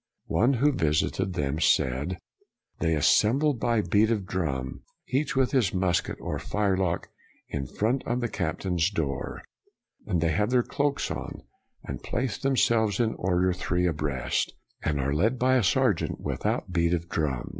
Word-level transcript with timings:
One 0.33 0.53
who 0.53 0.71
visited 0.71 1.33
them 1.33 1.59
said," 1.59 2.17
They 2.79 2.95
assemble 2.95 3.53
by 3.53 3.81
beat 3.81 4.09
of 4.09 4.25
drum, 4.25 4.81
each 5.07 5.35
with 5.35 5.51
his 5.51 5.75
musket 5.75 6.17
or 6.19 6.39
firelock, 6.39 7.09
in 7.49 7.67
front 7.67 8.01
of 8.07 8.19
the 8.19 8.27
captain's 8.27 8.89
door; 8.89 9.43
they 10.07 10.31
have 10.31 10.49
their 10.49 10.63
cloaks 10.63 11.11
on, 11.11 11.43
and 11.83 12.01
place 12.01 12.39
them 12.39 12.57
selves 12.57 12.99
in 12.99 13.13
order 13.13 13.53
three 13.53 13.85
abreast, 13.85 14.53
and 14.81 14.99
are 14.99 15.13
led 15.13 15.37
by 15.37 15.53
a 15.53 15.63
sergeant 15.63 16.19
without 16.19 16.71
beat 16.71 16.95
of 16.95 17.07
drum. 17.07 17.49